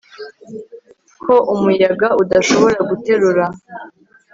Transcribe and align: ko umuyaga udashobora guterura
ko 1.23 1.35
umuyaga 1.53 2.07
udashobora 2.21 2.79
guterura 2.89 3.45